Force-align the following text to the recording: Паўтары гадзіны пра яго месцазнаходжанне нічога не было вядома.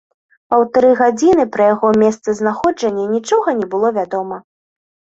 Паўтары 0.53 0.89
гадзіны 1.01 1.45
пра 1.59 1.69
яго 1.75 1.93
месцазнаходжанне 2.05 3.09
нічога 3.15 3.49
не 3.63 3.73
было 3.75 3.97
вядома. 4.03 4.45